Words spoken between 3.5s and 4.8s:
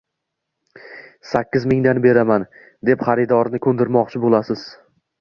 “ko‘ndirmoqchi” bo‘lasiz.